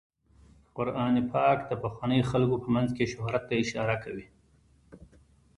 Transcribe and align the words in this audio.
قرآن 0.75 1.15
پاک 1.31 1.57
د 1.69 1.71
پخوانیو 1.83 2.27
خلکو 2.31 2.55
په 2.63 2.69
مینځ 2.73 2.89
کې 2.97 3.11
شهرت 3.13 3.43
ته 3.49 3.53
اشاره 3.63 3.95
کوي. 4.03 4.27